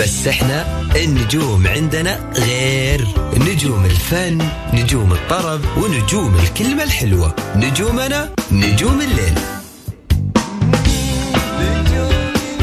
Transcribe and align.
بس 0.00 0.26
إحنا 0.26 0.82
النجوم 0.96 1.66
عندنا 1.66 2.32
غير. 2.36 3.06
نجوم 3.36 3.84
الفن 3.84 4.38
نجوم 4.74 5.12
الطرب 5.12 5.60
ونجوم 5.76 6.36
الكلمة 6.36 6.82
الحلوة. 6.82 7.34
نجومنا 7.56 8.30
نجوم 8.52 9.00
الليل. 9.00 9.34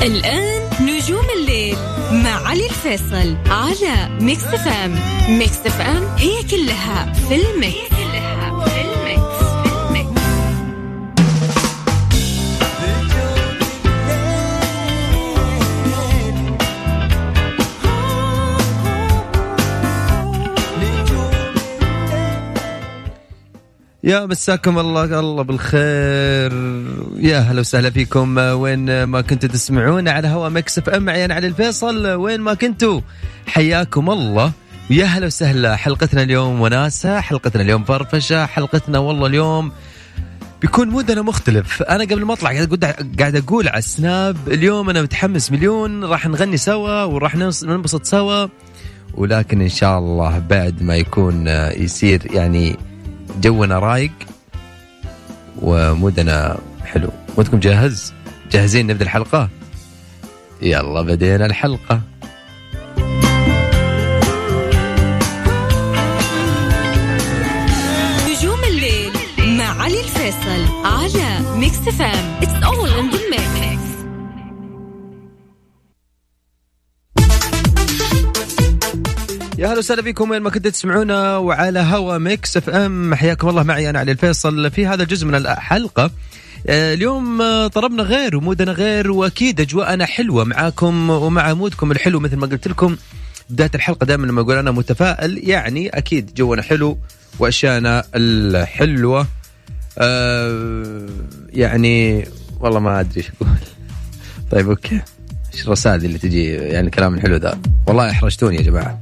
الآن 0.03 0.69
نجوم 0.81 1.25
الليل 1.39 1.77
مع 2.11 2.47
علي 2.47 2.65
الفيصل 2.65 3.37
على 3.47 4.09
Mix 4.21 4.41
FM 4.41 4.99
Mix 5.29 5.57
FM 5.57 6.03
هي 6.17 6.43
كلها 6.43 7.13
في 7.29 7.35
ال 7.35 7.48
mix. 7.48 7.98
يا 24.03 24.25
مساكم 24.25 24.79
الله 24.79 25.19
الله 25.19 25.43
بالخير. 25.43 26.53
يا 27.19 27.39
هلا 27.39 27.59
وسهلا 27.59 27.89
فيكم. 27.89 28.37
وين 28.37 29.03
ما 29.03 29.21
كنتوا 29.21 29.49
تسمعونا 29.49 30.11
على 30.11 30.27
هوا 30.27 30.49
Mix 30.49 30.77
FM 30.77 31.03
معي 31.03 31.23
علي 31.23 31.47
الفيصل. 31.47 32.07
وين 32.07 32.41
ما 32.41 32.53
كنتوا 32.53 33.01
حياكم 33.47 34.09
الله. 34.09 34.51
يا 34.89 35.05
هلا 35.05 35.25
وسهلا. 35.25 35.75
حلقتنا 35.75 36.23
اليوم 36.23 36.61
وناسة 36.61 37.19
حلقتنا 37.19 37.61
اليوم 37.61 37.83
فرفشة 37.83 38.45
حلقتنا 38.45 38.99
والله 38.99 39.27
اليوم 39.27 39.71
بيكون 40.61 40.89
mood 40.89 41.15
نا 41.15 41.21
مختلف. 41.21 41.83
أنا 41.83 42.03
قبل 42.03 42.25
ما 42.25 42.33
أطلع 42.33 42.51
قاعد 42.51 42.67
أقول 42.67 42.79
قاعد 43.19 43.35
أقول 43.35 43.67
على 43.67 43.79
ال 43.79 43.91
Snap 43.91 44.37
اليوم 44.47 44.89
أنا 44.89 45.01
متحمس 45.01 45.51
مليون. 45.51 46.03
راح 46.03 46.27
نغني 46.27 46.57
سوا 46.57 47.03
وراح 47.03 47.35
ننبسط 47.35 48.05
سوا. 48.05 48.47
ولكن 49.13 49.61
إن 49.61 49.69
شاء 49.69 49.99
الله 49.99 50.39
بعد 50.39 50.83
ما 50.83 50.95
يكون 50.95 51.47
يصير 51.77 52.21
يعني 52.33 52.77
جونا 53.41 53.79
رايق 53.79 54.11
و 55.61 55.77
mood 55.77 56.41
نا 56.41 56.57
حلو. 56.85 57.09
mood 57.37 57.52
كم 57.52 57.59
جاهز؟ 57.59 58.13
جاهزين 58.51 58.87
نبدأ 58.87 59.05
الحلقة؟ 59.05 59.49
يلا 60.61 61.01
بدينا 61.01 61.45
الحلقة. 61.45 62.01
نجوم 68.29 68.63
الليل 68.67 69.11
مع 69.57 69.83
علي 69.83 69.99
الفيصل 69.99 70.85
على 70.85 71.57
Mix 71.57 71.77
FM 71.77 72.39
it's 72.41 72.63
all 72.63 72.89
in 72.89 73.09
the 73.09 73.17
mix 79.79 79.89
يا 79.89 79.95
هلا 79.95 80.01
وسهلا 80.01 80.01
فيكم 80.01 80.31
وين 80.31 80.41
ما 80.41 80.49
كنتوا 80.49 80.71
تسمعونا 80.71 81.37
وعلى 81.37 81.79
هوا 81.79 82.17
Mix 82.17 82.57
FM. 82.57 83.15
حياكم 83.15 83.49
الله 83.49 83.63
معي 83.63 83.89
أنا 83.89 83.99
علي 83.99 84.11
الفيصل 84.11 84.71
في 84.71 84.87
هذا 84.87 85.03
الجزء 85.03 85.27
من 85.27 85.35
الحلقة. 85.35 86.11
آه، 86.67 86.93
اليوم 86.93 87.41
آه، 87.41 87.67
طربنا 87.67 88.03
غير 88.03 88.35
و 88.35 88.41
mood 88.41 88.65
نا 88.65 88.71
غير 88.71 89.11
وأكيد 89.11 89.61
أجواءنا 89.61 90.05
حلوة 90.05 90.43
معاكم 90.43 91.09
ومع 91.09 91.53
mood 91.53 91.79
كم 91.79 91.91
الحلو 91.91 92.19
مثل 92.19 92.35
ما 92.35 92.47
قلت 92.47 92.67
لكم. 92.67 92.97
بداية 93.49 93.71
الحلقة 93.75 94.05
دائما 94.05 94.25
لما 94.25 94.41
أقول 94.41 94.55
أنا 94.55 94.71
متفائل 94.71 95.49
يعني 95.49 95.89
أكيد 95.89 96.33
جونا 96.33 96.61
حلو 96.61 96.97
واشياءنا 97.39 98.03
الحلوة. 98.15 99.27
أه 99.97 101.05
يعني 101.49 102.27
والله 102.59 102.79
ما 102.79 102.99
أدري 102.99 103.17
إيش 103.17 103.31
أقول. 103.41 103.57
طيب 104.51 104.69
okay. 104.69 105.01
إيش 105.53 105.67
الرسائل 105.67 106.05
اللي 106.05 106.17
تجي؟ 106.17 106.45
يعني 106.45 106.87
الكلام 106.87 107.15
الحلو 107.15 107.35
ذا. 107.35 107.59
والله 107.87 108.09
أحرجتوني 108.09 108.55
يا 108.57 108.61
جماعة. 108.61 109.01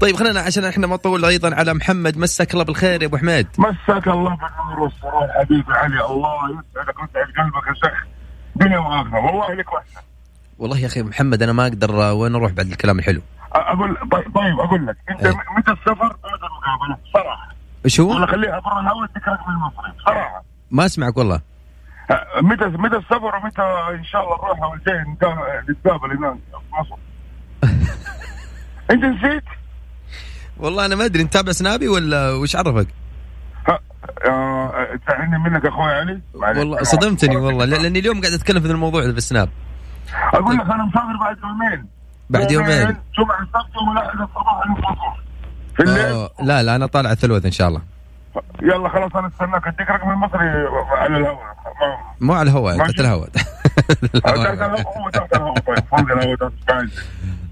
طيب 0.00 0.16
خلينا 0.16 0.40
عشان 0.40 0.64
إحنا 0.64 0.86
ما 0.86 0.94
نطول 0.94 1.24
أيضا 1.24 1.54
على 1.54 1.74
محمد 1.74 2.18
مساك 2.18 2.52
الله 2.52 2.64
بالخير 2.64 3.02
يا 3.02 3.06
أبو 3.06 3.16
حميد. 3.16 3.46
مساك 3.58 4.08
الله 4.08 4.36
بالنور 4.36 4.80
والسرور 4.80 5.28
حبيبي 5.28 5.72
علي 5.72 6.04
الله 6.06 6.44
يسعدك 6.50 6.98
ويسعد 6.98 7.32
قلبك 7.38 7.66
يا 7.68 7.74
شيخ. 7.74 8.04
دنيا 8.56 8.78
واخره 8.78 9.24
والله 9.26 9.54
لك 9.54 9.72
وحشة. 9.72 10.00
والله 10.58 10.78
يا 10.78 10.86
أخي 10.86 11.02
محمد 11.02 11.42
أنا 11.42 11.52
ما 11.52 11.62
أقدر 11.66 11.94
وين 11.96 12.34
أروح 12.34 12.52
بعد 12.52 12.66
الكلام 12.66 12.98
الحلو؟ 12.98 13.20
أقول 13.52 13.96
طيب, 14.12 14.34
طيب 14.34 14.60
أقول 14.60 14.86
لك 14.86 14.96
أنت 15.10 15.26
إيه. 15.26 15.32
متى 15.58 15.70
السفر؟ 15.72 16.04
ومتى 16.04 16.46
المقابلة 16.46 16.96
بصراحه 17.10 17.48
إيش 17.84 18.00
هو؟ 18.00 18.26
خليها 18.26 18.60
برا 18.60 18.80
الهواء 18.80 19.04
اديك 19.04 19.28
رقم 19.28 19.50
المصري 19.52 19.92
بصراحه 19.98 20.42
ما 20.70 20.86
أسمعك 20.86 21.16
والله. 21.16 21.40
أه، 22.10 22.40
متى 22.40 22.64
متى 22.64 22.96
السفر 22.96 23.36
ومتى 23.36 23.62
إن 23.98 24.04
شاء 24.04 24.22
الله 24.24 24.36
نروح 24.44 24.62
اول 24.62 24.80
شيء 24.88 24.94
نتا- 25.14 25.70
نتقابل 25.70 26.16
هناك 26.16 26.34
في 26.34 26.74
مصر؟ 26.80 26.96
أنت 28.90 29.04
نسيت؟ 29.04 29.44
والله 30.60 30.86
أنا 30.86 30.94
ما 30.96 31.04
أدري 31.04 31.22
أنت 31.22 31.32
تابع 31.32 31.52
سنابي 31.52 31.88
ولا 31.88 32.30
وش 32.30 32.56
عرفك؟ 32.56 32.86
آه، 34.26 34.72
تعني 35.06 35.38
منك 35.38 35.66
أخوي 35.66 35.92
علي. 35.92 36.20
والله 36.34 36.82
صدمتني 36.82 37.36
والله 37.36 37.64
لا- 37.64 37.76
لأني 37.76 37.98
اليوم 37.98 38.20
قاعد 38.20 38.32
أتكلم 38.32 38.60
في 38.60 38.66
الموضوع 38.70 39.02
في 39.02 39.08
السناب. 39.08 39.48
أقول 40.34 40.54
لك 40.56 40.60
أنا 40.64 40.84
مسافر 40.84 41.16
بعد 41.20 41.36
يومين. 41.44 41.86
بعد 42.30 42.50
يومين 42.50 42.96
جمعة 43.18 43.42
السبت 43.42 43.74
يوم 43.76 43.92
الاحد 43.98 44.20
الصباح 44.20 45.16
في 45.76 45.82
الليل؟ 45.82 46.04
أوه، 46.06 46.30
لا 46.42 46.62
لا 46.62 46.76
أنا 46.76 46.86
طالع 46.86 47.12
الثلوث 47.12 47.44
إن 47.44 47.50
شاء 47.50 47.68
الله. 47.68 47.82
يلا 48.62 48.88
خلاص 48.88 49.16
أنا 49.16 49.26
استناك. 49.28 49.66
أديك 49.66 49.90
رقم 49.90 50.10
المصري 50.10 50.48
على 50.90 51.16
الهواء. 51.16 51.56
مو 52.20 52.32
على 52.32 52.50
الهواء. 52.50 52.78
تحت 52.78 53.00
الهواء. 53.00 53.28
تحت 54.24 54.36
الهواء 54.36 54.82
هو 54.98 55.10
تحت 55.10 55.34
الهواء. 55.34 56.50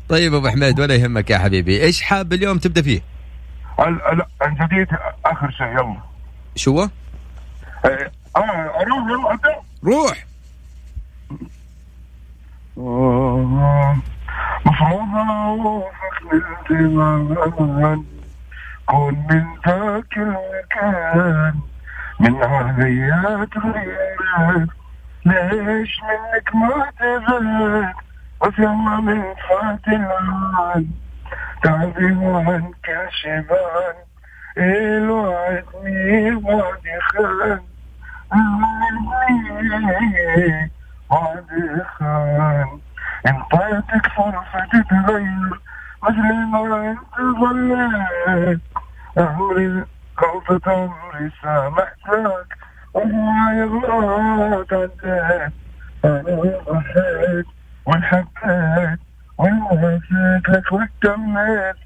طيب 0.08 0.34
أبو 0.34 0.48
حميد 0.48 0.80
ولا 0.80 0.94
يهمك 0.94 1.30
يا 1.30 1.38
حبيبي. 1.38 1.82
إيش 1.82 2.02
حاب 2.02 2.32
اليوم 2.32 2.58
تبدأ 2.58 2.82
فيه؟ 2.82 3.00
عن 3.78 4.54
جديد 4.60 4.88
آخر 5.24 5.50
شيء 5.50 5.66
يلا. 5.66 5.96
شو 6.56 6.80
هو؟ 6.80 6.88
إيه، 7.84 8.12
آه 8.36 8.40
أروح 8.80 9.08
يلا 9.10 9.32
أبدأ. 9.34 9.56
روح. 9.84 10.24
مفروض 14.66 15.14
اوافق 15.14 16.32
الانتظار 16.70 18.02
كون 18.86 19.16
من 19.30 19.44
ذاك 19.66 20.16
المكان 20.16 21.54
من 22.20 22.42
عليات 22.42 23.48
غيرك 23.58 24.68
ليش 25.26 26.00
منك 26.02 26.54
ما 26.54 26.90
تزال؟ 26.98 27.92
يلا 28.58 29.00
من 29.00 29.22
فات 29.48 29.88
العال 29.88 30.86
تعبي 31.62 32.06
عن 32.06 32.72
كل 32.84 33.08
شبان 33.10 33.94
الوعد 34.58 35.64
مين 35.84 36.34
وعد 36.44 36.84
خان 37.00 37.60
وعد 41.10 41.82
خان 41.98 42.78
انطيتك 43.26 44.06
فرصة 44.16 44.66
تتغير 44.72 45.60
مثل 46.02 46.46
ما 46.46 46.90
انت 46.90 47.38
ظليت 47.40 48.60
عمري 49.16 49.84
غلطة 50.22 50.72
عمري 50.72 51.30
سامحتك 51.42 52.58
وهواي 52.94 53.62
غلط 53.64 54.72
عديت 54.72 55.52
أنا 56.04 56.60
ضحيت 56.68 57.46
وانحبيت 57.88 58.98
ووافيت 59.38 60.48
لك 60.48 60.72
واكتميت 60.72 61.76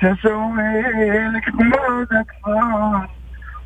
شو 0.00 0.12
أسوي 0.12 0.82
لك 1.28 1.52
بعدك 1.56 2.26
صار. 2.44 3.10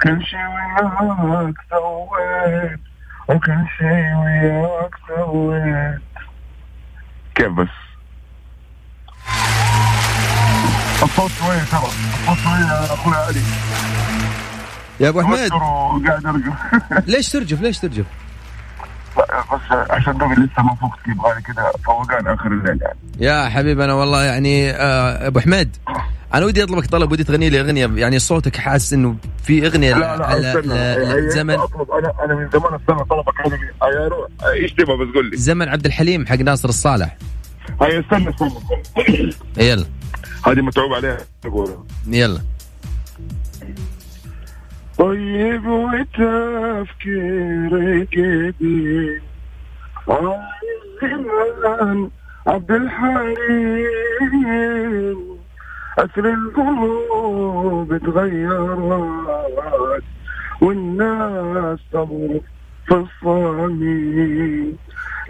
كل 0.03 0.25
شي 0.27 0.37
وياك 0.37 1.55
سويت 1.71 2.81
وكل 3.29 3.65
شي 3.79 4.15
وياك 4.15 4.95
سويت. 5.09 6.01
كيف 7.35 7.53
بس؟ 7.53 7.69
الصوت 11.03 11.31
شوية 11.31 11.59
ترى 11.59 11.91
الصوت 12.29 12.39
شوية 12.39 12.67
يا 12.67 12.85
أخوي 12.95 13.15
علي. 13.15 13.43
يا 15.01 15.09
أبو 15.09 15.23
حميد 15.23 15.53
وقاعد 15.53 16.27
أرقص. 16.27 17.09
ليش 17.13 17.33
ترجف؟ 17.33 17.61
ليش 17.61 17.79
ترجف؟ 17.79 18.07
بس 19.53 19.61
عشان 19.91 20.19
دوبي 20.19 20.35
لسه 20.35 20.63
ما 20.63 20.75
فقت 20.75 20.99
يبغالي 21.09 21.41
كذا 21.43 21.73
فوقان 21.85 22.27
آخر 22.27 22.47
الليل 22.47 22.79
يعني. 22.83 22.99
يا 23.21 23.49
حبيبي 23.49 23.85
أنا 23.85 23.95
والله 23.95 24.25
يعني 24.25 24.71
آه 24.71 25.27
أبو 25.27 25.41
حميد 25.41 25.77
أنا 26.35 26.47
ودي 26.47 26.63
أطلبك 26.63 26.87
طلب 26.87 27.13
ودي 27.13 27.25
تغني 27.25 27.51
لي 27.51 27.61
أغنية 27.61 27.91
يعني 27.95 28.19
صوتك 28.19 28.57
حاسس 28.57 28.93
إنه 28.93 29.17
في 29.45 29.67
أغنية 29.67 29.95
لا 29.95 30.17
لا 30.17 30.27
على 30.27 30.51
استنى 30.51 30.75
هي- 30.75 31.31
زمن 31.31 31.55
أطلب 31.55 31.91
أنا 31.91 32.13
أنا 32.25 32.35
من 32.35 32.51
زمان 32.51 32.75
أستنى 32.75 32.97
يا 33.83 34.09
روح 34.09 34.29
إيش 34.53 34.73
تبغى 34.73 34.97
بس 35.07 35.15
قول 35.15 35.31
لي. 35.31 35.37
زمن 35.37 35.69
عبد 35.69 35.87
الحليم 35.87 36.27
حق 36.27 36.35
ناصر 36.37 36.69
الصالح. 36.69 37.17
هيا 37.83 38.01
استنى 38.01 38.31
استنى. 38.31 39.33
يلا. 39.57 39.87
هذه 40.47 40.61
متعوب 40.61 40.93
عليها. 40.93 41.19
يلا. 42.07 42.41
طيب 44.99 45.67
وتفكيرك 45.67 46.15
قديم 48.15 49.21
عايز 50.09 50.83
زمان 51.03 52.11
عبد 52.47 52.71
الحليم. 52.71 54.17
أسر 55.99 56.35
القلوب 56.35 57.97
تغيرت 57.97 60.03
والناس 60.61 61.79
تمر 61.93 62.41
في 62.87 62.95
الصميم. 62.95 64.77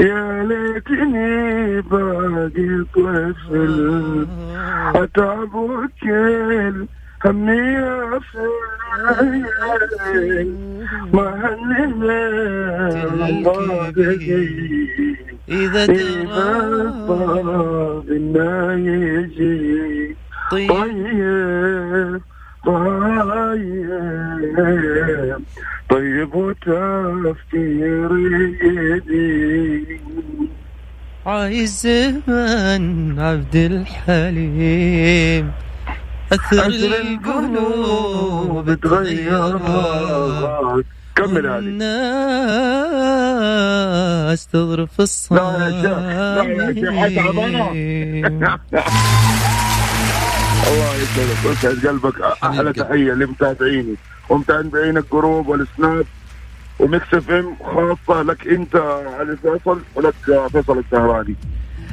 يا 0.01 0.45
ليتني 0.45 1.81
باقي 1.81 2.85
طفل. 2.95 4.27
أتعب 4.95 5.55
وكل 5.55 6.87
همي 7.27 7.57
يا 7.57 8.21
فين 8.33 9.45
ما 11.13 11.27
هننا 11.43 12.23
اذا 15.49 15.49
إذا 15.49 15.85
الطاب 15.85 18.05
إنه 18.11 18.73
يجي 18.91 20.17
طيب 20.51 20.71
طيب 22.67 23.91
طيب 25.91 26.35
وتفكيري. 26.35 28.37
عايز 31.27 31.87
زمن 31.87 33.21
عبد 33.21 33.57
الحليم 33.57 35.51
أثر 36.33 36.67
القلوب 36.67 38.75
تغيرت 38.81 40.85
كمل 41.17 41.47
هذه 41.47 41.59
الناس 41.59 41.97
تضرب 44.47 44.89
في 44.89 45.07
لا 45.31 45.59
يا 45.59 45.71
شيخ، 45.83 45.99
لا 46.37 46.43
يا 46.43 46.75
شيخ، 46.75 46.93
الله 50.69 50.95
يسعدك 50.95 51.45
ويسعد 51.47 51.87
قلبك 51.87 52.21
أحلى. 52.45 52.73
تحية 52.73 53.13
لمتابعيني. 53.13 53.95
ومتابعين 54.29 54.97
ال 54.97 55.06
group 55.06 55.49
وال 55.49 55.68
Snap 55.68 56.07
و 56.79 56.88
Mix 56.88 57.15
FM 57.15 57.57
خاصة 57.65 58.23
لك 58.23 58.49
أنت 58.49 58.77
علي 59.19 59.37
فيصل 59.37 59.81
ولك 59.95 60.15
فيصل 60.53 60.79
السهراني 60.79 61.37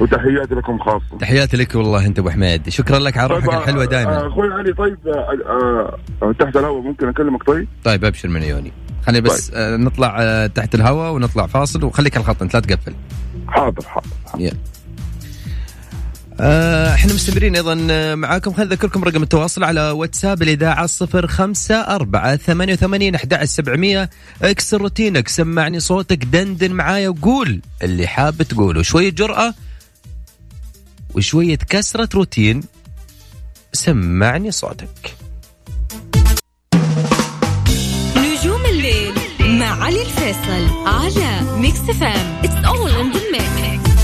وتحياتي 0.00 0.54
لكم 0.54 0.78
خاصة. 0.78 1.18
تحياتي 1.20 1.56
لك 1.56 1.74
والله 1.74 2.06
انت 2.06 2.18
ابو 2.18 2.30
حميد. 2.30 2.68
شكرا 2.68 2.98
لك 2.98 3.16
على 3.16 3.28
روحك 3.28 3.46
طيب، 3.50 3.58
الحلوه 3.58 3.82
آه، 3.82 3.86
دائما 3.86 4.26
أخوي 4.28 4.52
علي 4.52 4.72
طيب 4.72 4.98
آه، 5.08 5.98
آه، 6.22 6.32
تحت 6.32 6.56
الهواء 6.56 6.80
ممكن 6.82 7.08
أكلمك 7.08 7.42
طيب؟ 7.42 7.68
طيب 7.84 8.04
أبشر 8.04 8.28
من 8.28 8.42
عيوني. 8.42 8.72
خلينا 9.06 9.20
بس 9.24 9.50
آه، 9.54 9.76
نطلع 9.76 10.16
آه، 10.20 10.46
تحت 10.46 10.74
الهواء 10.74 11.12
ونطلع 11.12 11.46
فاصل 11.46 11.84
وخليك 11.84 12.16
على 12.16 12.22
الخط 12.24 12.42
انت 12.42 12.54
لا 12.54 12.60
تقفل. 12.60 12.94
حاضر 13.48 13.86
حاضر 13.86 14.06
يلا. 14.38 14.56
آه، 16.40 16.94
إحنا 16.94 17.12
مستمرين 17.14 17.56
أيضا 17.56 17.86
آه، 17.90 18.14
معاكم. 18.14 18.52
خلينا 18.52 18.70
نذكركم 18.70 19.04
رقم 19.04 19.22
التواصل 19.22 19.64
على 19.64 19.90
واتساب 19.90 20.42
الإذاعة 20.42 20.86
صفر 20.86 21.26
خمسة 21.26 21.74
أربعة 21.74 22.36
ثمانية 22.36 22.72
وثمانين 22.72 23.14
أحد 23.14 23.44
سبعمية. 23.44 24.10
اكسر 24.42 24.80
روتينك 24.80 25.28
سمعني 25.28 25.80
صوتك 25.80 26.24
دندن 26.24 26.72
معايا 26.72 27.08
وقول 27.08 27.60
اللي 27.82 28.06
حاب 28.06 28.42
تقوله. 28.42 28.82
شوية 28.82 29.10
جرأة 29.10 29.54
وشوية 31.14 31.56
كسرة 31.56 32.08
روتين. 32.14 32.62
سمعني 33.72 34.50
صوتك. 34.50 35.16
نجوم 38.16 38.66
الليل 38.66 39.14
مع 39.40 39.84
علي 39.84 40.02
الفيصل 40.02 40.86
على 40.86 41.40
Mix 41.60 41.78
FM 41.78 42.40
it's 42.44 42.64
all 42.64 42.90
in 42.90 43.12
the 43.12 43.20
mix 43.32 43.94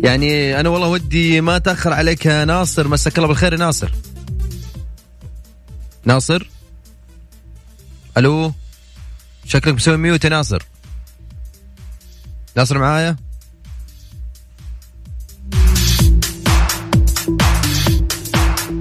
يعني 0.00 0.60
أنا 0.60 0.68
والله 0.68 0.88
ودي 0.88 1.40
ما 1.40 1.58
تأخر 1.58 1.92
عليك 1.92 2.26
يا 2.26 2.44
ناصر. 2.44 2.88
مساك 2.88 3.18
الله 3.18 3.28
بالخير 3.28 3.52
يا 3.52 3.58
ناصر. 3.58 3.92
ناصر؟ 6.04 6.50
ألو؟ 8.16 8.52
شكلك 9.44 9.74
مسوي 9.74 9.96
mute 9.96 10.24
يا 10.24 10.30
ناصر. 10.30 10.62
ناصر 12.56 12.78
معايا؟ 12.78 13.16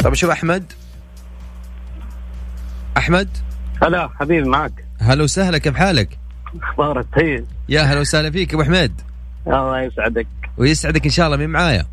طب 0.03 0.13
شوف 0.13 0.29
أحمد. 0.29 0.63
أحمد؟ 2.97 3.29
هلا 3.83 4.09
حبيبي 4.19 4.49
معك. 4.49 4.85
هلا 4.99 5.23
وسهلا 5.23 5.57
كيف 5.57 5.75
حالك؟ 5.75 6.17
أخبارك 6.63 7.05
طيب؟ 7.15 7.45
يا 7.69 7.81
هلا 7.81 7.99
وسهلا 7.99 8.31
فيك 8.31 8.53
أبو 8.53 8.63
حميد 8.63 9.01
الله 9.47 9.81
يسعدك. 9.81 10.27
ويسعدك 10.57 11.05
إن 11.05 11.11
شاء 11.11 11.25
الله 11.25 11.37
مين 11.37 11.49
معايا؟ 11.49 11.85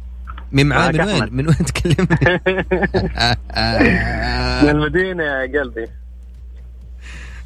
مين 0.53 0.67
معايا 0.67 0.93
من 0.93 1.01
وين. 1.01 1.29
من 1.35 1.47
وين 1.47 1.57
تكلمني؟ 1.57 2.19
من 4.63 4.69
المدينة 4.69 5.25
يا 5.25 5.61
قلبي. 5.61 5.87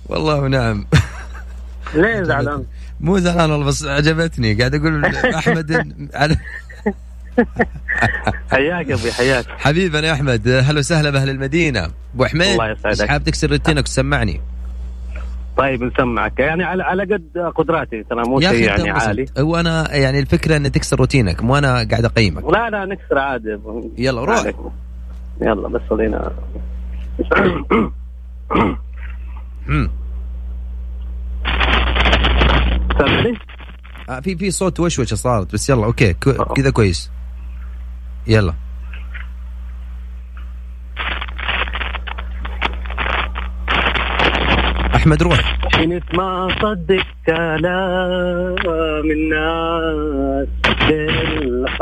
والله 0.07 0.49
نعم. 0.49 0.87
ليه 1.95 2.23
زعلان؟ 2.23 2.65
مو 3.03 3.19
زعلان 3.19 3.51
والله 3.51 3.67
بس 3.67 3.85
عجبتني. 3.85 4.55
قاعد 4.55 4.75
أقول 4.75 5.05
احمد 5.41 5.73
على- 6.15 6.37
حياك 8.51 8.91
أبوي 8.91 9.13
حياك. 9.13 9.45
حبيبنا 9.49 10.07
يا 10.07 10.13
أحمد. 10.13 10.49
هلا 10.49 10.79
وسهلا 10.79 11.11
بأهل 11.11 11.31
المدينة. 11.31 11.91
أبو 12.15 12.25
حميد 12.25 12.49
الله 12.49 12.71
يسعدك. 12.71 13.09
حاب 13.09 13.25
تكسر 13.25 13.51
روتينك 13.51 13.79
وتسمعني؟ 13.79 14.41
طيب 15.57 15.83
نسمعك. 15.83 16.39
يعني 16.39 16.65
على 16.65 16.83
على 16.83 17.03
قد 17.03 17.53
قدراتي 17.55 18.03
ترى 18.11 18.23
مو 18.29 18.41
شيء 18.41 18.53
يعني 18.67 18.91
عالي. 18.91 19.27
هو 19.39 19.57
أنا 19.61 19.95
يعني 19.97 20.19
الفكرة 20.19 20.57
ان 20.57 20.73
تكسر 20.73 20.99
روتينك 20.99 21.43
مو 21.43 21.59
أنا 21.59 21.69
قاعد 21.91 22.05
أقيمك. 22.05 22.45
لا 22.45 22.71
لا 22.71 22.85
نكسر 22.85 23.19
عادي. 23.19 23.59
يلا 23.99 24.25
روح. 24.25 24.39
عليك. 24.39 24.57
يلا 25.41 25.69
بس 25.69 25.81
خلينا. 25.91 26.33
سامعني؟ 32.99 33.39
آه، 34.09 34.21
في 34.21 34.37
في 34.37 34.51
صوت 34.51 34.81
وشوشه 34.81 35.15
صارت 35.15 35.53
بس 35.55 35.71
يلا 35.71 35.85
أوكي 35.87 36.13
كو- 36.15 36.45
كذا 36.45 36.71
كويس. 36.71 37.11
يلا. 38.27 38.55
أحمد 44.95 45.23
روح. 45.23 45.59
كنت 45.75 46.15
ما 46.15 46.47
اصدق 46.47 47.05
كلام 47.27 48.57
الناس 49.11 50.49
بالحب. 50.89 51.79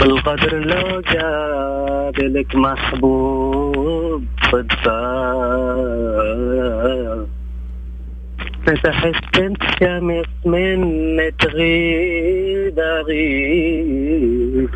بالقدر 0.00 0.58
لو 0.58 1.02
قابلك 1.12 2.54
محبوب. 2.54 4.24
صدفة 4.52 5.00
فتحت 8.66 9.38
انت 9.38 9.62
شمس 9.80 10.26
من 10.46 11.20
تغيب 11.38 12.78
اغيب 12.78 14.70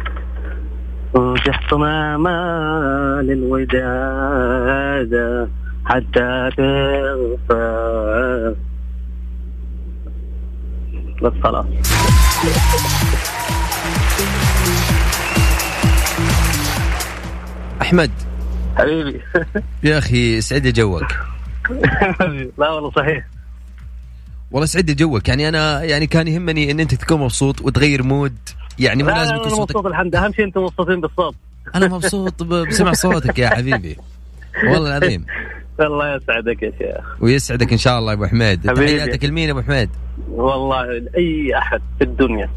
وجحت 1.15 1.73
امال 1.73 3.31
الوداد 3.31 5.15
حتى 5.85 6.51
تغفى 6.57 7.75
بس 11.23 11.33
خلاص 11.43 11.67
أحمد 17.83 18.11
حبيبي. 18.77 19.21
يا 19.83 19.99
أخي 19.99 20.41
سعد 20.41 20.67
جوك. 20.67 21.03
لا 22.59 22.71
والله 22.71 22.91
صحيح. 22.91 23.27
والله 24.51 24.67
سعد 24.67 24.91
جوك. 24.91 25.29
يعني 25.29 25.49
أنا 25.49 25.83
يعني 25.83 26.07
كان 26.07 26.29
يهمني 26.29 26.71
إن 26.71 26.81
أنت 26.81 26.95
تكون 26.95 27.21
مبسوط 27.21 27.61
وتغير 27.61 28.03
مود. 28.03 28.37
يعني 28.79 29.03
مو 29.03 29.11
لا 29.11 29.15
لازم 29.15 29.35
لا 29.35 29.37
يكون 29.37 29.51
صوتك 29.51 29.77
مبسوط 29.77 29.87
الحمد 29.87 30.15
أهم 30.17 30.33
شيء 30.33 30.45
أنتم 30.45 30.63
مبسوطين 30.63 31.01
بالصوت. 31.01 31.35
أنا 31.75 31.89
مبسوط 31.89 32.43
بسمع 32.43 32.93
صوتك 32.93 33.39
يا 33.39 33.49
حبيبي. 33.49 33.97
والله 34.65 34.99
العظيم. 34.99 35.27
الله 35.81 36.17
يسعدك 36.17 36.63
يا 36.63 36.73
شيخ. 36.79 37.23
ويسعدك 37.23 37.73
إن 37.73 37.79
شاء 37.79 37.99
الله 37.99 38.13
يا 38.13 38.17
أبو 38.17 38.27
حميد. 38.27 38.75
تحياتك 38.75 39.25
لمين 39.25 39.49
يا 39.49 39.53
أبو 39.53 39.63
حميد. 39.63 39.91
والله 40.29 40.85
اي 41.17 41.59
أحد 41.59 41.81
في 41.99 42.05
الدنيا. 42.05 42.51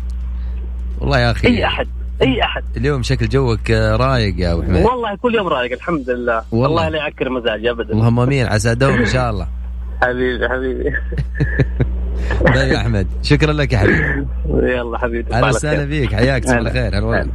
والله 0.99 1.19
يا 1.19 1.31
أخي. 1.31 1.47
أي 1.47 1.65
أحد. 1.65 1.87
أي 2.21 2.43
أحد. 2.43 2.63
اليوم 2.77 3.03
شكل 3.03 3.27
جوك 3.29 3.71
آه، 3.71 3.95
رايق 3.95 4.35
يا 4.39 4.53
أبو 4.53 4.61
حميد. 4.63 4.85
والله 4.85 5.15
كل 5.15 5.35
يوم 5.35 5.47
رايق 5.47 5.71
الحمد 5.71 6.09
لله. 6.09 6.43
والله. 6.51 6.69
والله 6.69 6.89
لا 6.89 6.97
يعكر 6.97 7.29
مزاجي 7.29 7.71
ابدا. 7.71 7.93
اللهم 7.93 8.19
آمين 8.19 8.45
عسى 8.45 8.75
دوم 8.75 8.93
إن 8.93 9.05
شاء 9.05 9.29
الله. 9.31 9.47
حبيبي 10.01 10.49
حبيبي. 10.49 10.83
طيب 12.55 12.71
يا 12.71 12.77
أحمد 12.77 13.07
شكرا 13.23 13.53
لك 13.53 13.73
يا 13.73 13.77
حبيبي. 13.77 14.27
يلا 14.75 14.97
حبيبي 14.97 15.33
أهلا 15.33 15.47
وسهلا. 15.47 15.85
بك 15.85 16.15
حياك 16.15 16.43
تصبح 16.43 16.55
على 16.57 16.69
هلا. 16.69 16.73
خير 16.73 16.97
هلا 16.97 17.05
والله 17.05 17.31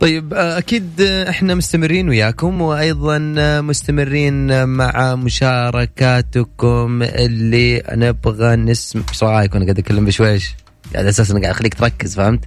طيب 0.00 0.34
آه، 0.34 0.58
أكيد 0.58 1.00
آه، 1.00 1.30
إحنا 1.30 1.54
مستمرين 1.54 2.08
وياكم 2.08 2.60
وأيضا 2.60 3.18
مستمرين 3.60 4.68
مع 4.68 5.14
مشاركاتكم 5.14 7.02
اللي 7.02 7.82
نبغى 7.92 8.56
نسمع. 8.56 9.02
إيش 9.08 9.24
رايكم 9.24 9.58
قاعد 9.64 9.78
أتكلم 9.78 10.04
بشويش. 10.04 10.54
على 10.94 11.08
أساس 11.08 11.30
اني 11.30 11.40
قاعد 11.40 11.54
اخليك 11.54 11.74
تركز 11.74 12.16
فهمت؟ 12.16 12.44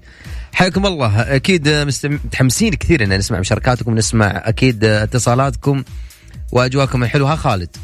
حياكم 0.54 0.86
الله. 0.86 1.22
أكيد. 1.22 1.70
متحمسين 2.04 2.74
كثير 2.74 3.04
ان 3.04 3.18
نسمع 3.18 3.40
مشاركاتكم 3.40 3.96
نسمع 3.96 4.42
أكيد 4.46 4.84
اتصالاتكم 4.84 5.84
واجواكم 6.52 7.04
الحلوة. 7.04 7.32
ها 7.32 7.36
خالد؟ 7.36 7.78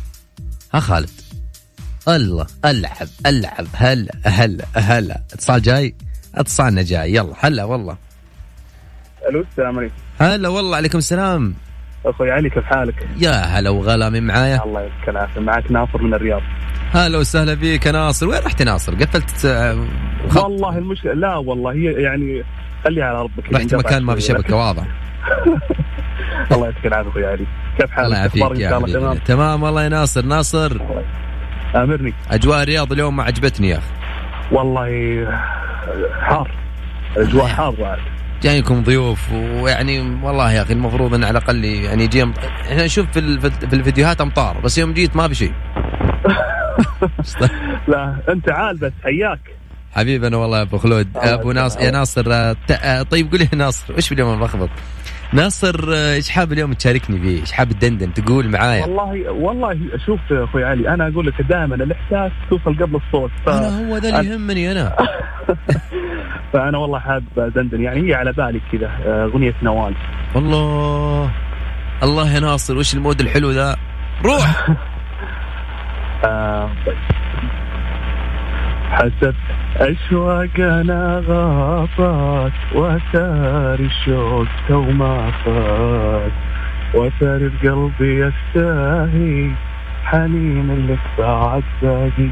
ها 0.74 0.80
خالد؟ 0.80 1.10
الله 2.08 2.48
ألعب 2.66 3.08
ألعب 3.26 3.68
هلا 3.74 4.12
هلا 4.24 4.66
هلا. 4.74 5.22
اتصال 5.34 5.62
جاي؟ 5.62 5.96
اتصالنا 6.36 6.82
جاي. 6.82 7.14
يلا 7.14 7.34
هلا 7.40 7.64
والله. 7.64 7.98
ألو 9.30 9.46
السلام 9.52 9.80
عليكم. 9.80 9.96
هلا 10.20 10.50
والله 10.50 10.78
عليكم 10.78 10.98
السلام. 10.98 11.54
أخوي 12.06 12.32
علي 12.32 12.50
كيف 12.50 12.64
حالك؟ 12.66 13.08
يا 13.18 13.32
هلا 13.32 13.70
وغلا 13.70 14.10
من 14.10 14.28
معايا؟ 14.28 14.64
الله 14.64 14.82
يعطيك 14.82 15.10
العافية. 15.10 15.42
معك 15.42 15.72
ناصر 15.72 16.02
من 16.02 16.14
الرياض. 16.14 16.42
هلا 16.94 17.18
وسهلا 17.18 17.54
بك 17.54 17.86
يا 17.86 17.92
ناصر. 17.92 18.28
وين 18.28 18.40
رحت 18.46 18.62
ناصر؟ 18.62 18.96
قفلت 18.96 19.46
آه، 19.46 19.86
خط. 20.30 20.44
والله 20.44 20.78
المشكلة 20.78 21.14
لا 21.14 21.36
والله 21.36 21.72
هي 21.72 21.94
يعني 22.04 22.44
خليها 22.86 23.06
على 23.06 23.22
ربك 23.22 23.54
رحت 23.54 23.76
مكان 23.76 24.04
ما 24.04 24.16
في. 24.16 24.22
شبكة 24.22 24.56
واضح. 24.66 24.84
الله 26.52 26.66
يعطيك 26.66 26.86
العافية 26.86 27.10
أخوي 27.10 27.26
علي. 27.26 27.46
كيف 27.80 27.92
حالك؟ 27.92 28.06
الله 28.06 28.18
يعافيك 28.18 28.60
يا 28.60 28.76
حبيبي. 28.80 29.20
تمام؟ 29.26 29.64
والله 29.64 29.84
يا 29.84 29.90
ناصر. 29.90 30.26
ناصر. 30.26 30.78
آمرني. 31.76 32.14
أجواء 32.32 32.64
الرياض 32.64 32.92
اليوم 32.92 33.16
ما 33.16 33.24
عجبتني 33.24 33.70
يا 33.70 33.78
أخي. 33.78 33.88
والله 34.52 34.88
حار. 36.22 36.52
الاجواء 37.18 37.48
حاره 37.48 37.86
عاد. 37.88 38.00
جايكم 38.44 38.84
ضيوف 38.84 39.32
ويعني 39.32 40.00
والله 40.24 40.52
يا 40.52 40.62
أخي 40.62 40.74
المفروض 40.74 41.14
إن 41.14 41.24
على 41.24 41.38
الأقل 41.38 41.66
يعني 41.66 42.04
يجي. 42.04 42.24
إحنا 42.62 42.86
نشوف 42.86 43.08
في. 43.12 43.40
في 43.40 43.74
الفيديوهات 43.76 44.22
أمطار 44.22 44.60
بس 44.62 44.78
يوم 44.78 44.94
جيت 44.94 45.16
ما 45.16 45.28
في 45.28 45.36
شيء 45.36 45.54
لا 47.88 48.16
أنت 48.30 48.50
عال 48.50 48.78
بس 48.78 48.92
حياك 49.04 49.40
حبيبنا 49.96 50.38
والله 50.38 50.58
يا 50.58 50.64
أبو 50.64 50.78
خلود 50.78 51.08
الله 51.18 51.34
أبو 51.34 51.52
ناصر 51.52 51.80
يا 51.80 51.84
يسلمك. 51.86 51.98
ناصر 52.00 52.34
آه، 52.34 52.56
آه، 52.72 53.02
طيب 53.02 53.32
قول 53.32 53.40
لي 53.40 53.48
يا 53.54 53.58
ناصر 53.58 53.94
إيش 53.98 54.12
اليوم 54.12 54.40
بلخبط 54.40 54.70
ناصر 55.34 55.94
إيش 55.94 56.30
حاب 56.30 56.52
اليوم 56.52 56.74
تشاركني 56.74 57.20
فيه؟ 57.20 57.42
إيش 57.42 57.52
حاب 57.52 57.72
تدندن 57.72 58.14
تقول 58.14 58.50
معايا؟ 58.50 58.86
والله 58.86 59.32
والله 59.32 59.80
شوف 60.06 60.20
أخوي 60.32 60.64
علي 60.64 60.90
أنا 60.90 61.08
أقول 61.08 61.28
لك 61.28 61.42
دائما 61.42 61.76
الإحساس 61.76 62.32
توصل 62.50 62.80
قبل 62.80 62.96
الصوت 62.96 63.32
ف... 63.46 63.50
أنا 63.50 63.90
هو 63.90 63.98
ذا 63.98 64.20
اللي 64.20 64.32
يهمني 64.32 64.72
أنا 64.72 64.96
فأنا 66.54 66.78
والله 66.78 67.00
حاب 67.00 67.24
دندن 67.56 67.82
يعني 67.82 68.10
هي 68.10 68.14
على 68.14 68.32
بالي 68.32 68.62
كذا 68.72 68.92
آه، 69.06 69.26
أغنية 69.26 69.56
نوال 69.64 69.96
الله 70.36 71.32
الله 72.04 72.34
يا 72.34 72.40
ناصر 72.40 72.78
وش 72.78 72.94
ال 72.94 72.99
mood 72.99 73.20
الحلو 73.20 73.52
ذا؟ 73.52 73.76
روح 74.26 74.70
آه، 76.26 76.70
طيب. 76.86 76.98
حسبت 78.90 79.36
أشواقنا 79.78 81.24
غابت 81.28 82.52
وثار 82.76 83.80
الشوق 83.80 84.48
تو 84.68 84.82
ما 84.82 85.32
فات 85.46 86.32
وثار 86.94 87.52
بقلبي 87.64 88.32
الساهي 88.34 89.52
حنين 90.06 90.88
لك 90.90 91.00
بعد 91.18 91.64
باقي. 91.82 92.30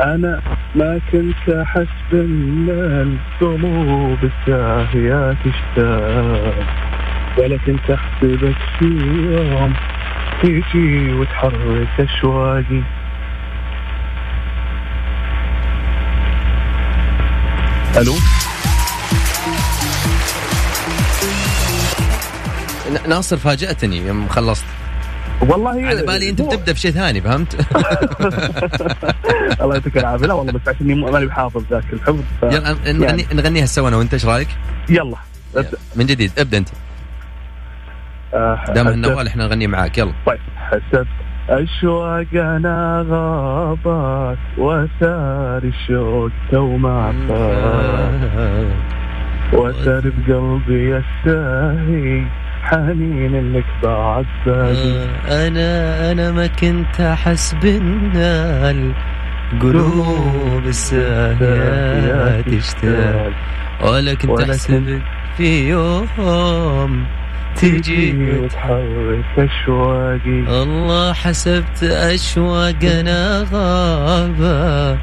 أنا 0.00 0.40
ما 0.74 1.00
كنت 1.12 1.48
أحس 1.48 1.86
بأن 2.12 2.66
القلوب 2.70 4.18
الساهية 4.22 5.36
تشتاق 5.44 6.54
ولا 7.38 7.56
كنت 7.66 7.90
أحسبك 7.90 8.56
في 8.78 8.84
يوم 8.84 9.72
تيجي 10.42 11.12
وتحرك 11.12 12.00
أشواقي. 12.00 12.82
ألو؟ 17.96 18.14
ناصر 23.08 23.36
فاجأتني 23.36 23.96
يوم 23.96 24.28
خلصت. 24.28 24.64
والله 25.40 25.86
على 25.86 26.02
بالي 26.02 26.30
انت 26.30 26.42
بتبدأ 26.42 26.72
بشيء 26.72 26.90
ثاني 26.90 27.20
فهمت؟ 27.20 27.54
الله 29.60 29.74
يعطيك 29.74 29.98
العافية. 29.98 30.26
لا 30.26 30.34
والله 30.34 30.52
بس 30.52 30.68
عشان 30.68 31.00
ماني 31.00 31.26
بحافظ 31.26 31.62
ذاك 31.70 31.84
الحفظ 31.92 32.22
ف... 32.40 32.42
يلا 32.42 32.92
نغني 32.92 33.26
نغنيها 33.32 33.66
سوا 33.66 33.88
أنا 33.88 33.96
وأنت 33.96 34.14
إيش 34.14 34.26
رأيك؟ 34.26 34.48
يلا 34.88 35.16
ابدأ. 35.56 35.78
من 35.96 36.06
جديد 36.06 36.32
ابدأ 36.38 36.58
أنت. 36.58 36.68
آه، 38.34 38.64
دام 38.68 38.88
النوال 38.88 39.26
إحنا 39.26 39.46
نغني 39.46 39.66
معاك 39.66 39.98
يلا. 39.98 40.12
طيب 40.26 40.38
حسب 40.56 41.06
أشواقنا 41.48 43.06
غابات 43.10 44.38
وثار 44.58 45.62
الشوق 45.64 46.30
تو 46.52 46.76
ما 46.76 47.12
وثار 49.52 50.12
بقلبي 50.28 50.96
الساهي 50.96 52.24
حنين 52.62 53.52
لك 53.52 53.64
بعد. 53.82 54.26
باقي 54.46 55.08
أنا 55.46 56.12
أنا 56.12 56.32
ما 56.32 56.46
كنت 56.46 57.00
أحس 57.00 57.54
بان 57.62 58.16
القلوب 59.52 60.62
الساهية 60.66 62.40
تشتاق 62.40 63.32
ولا 63.84 64.14
كنت 64.14 64.40
احسبك 64.40 65.02
في 65.36 65.68
يوم 65.68 67.06
تجي 67.56 68.38
وتحرك 68.38 69.24
أشواقي 69.38 70.62
الله 70.62 71.12
حسبت 71.12 71.82
اشواقنا 71.82 73.46
غابات 73.52 74.98